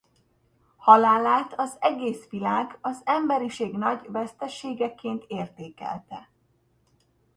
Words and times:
Halálát 0.77 1.53
az 1.57 1.77
egész 1.79 2.29
világ 2.29 2.77
az 2.81 3.01
emberiség 3.03 3.77
nagy 3.77 4.05
veszteségeként 4.11 5.23
értékelte. 5.27 6.29